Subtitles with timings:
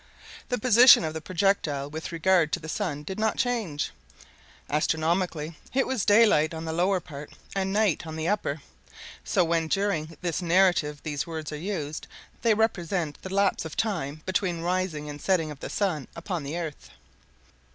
[0.49, 3.91] The position of the projectile with regard to the sun did not change.
[4.67, 8.63] Astronomically, it was daylight on the lower part, and night on the upper;
[9.23, 12.07] so when during this narrative these words are used,
[12.41, 16.57] they represent the lapse of time between rising and setting of the sun upon the
[16.57, 16.89] earth.